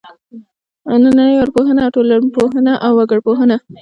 [1.01, 3.57] نننۍ ارواپوهنه او ټولنپوهنه او وګړپوهنه.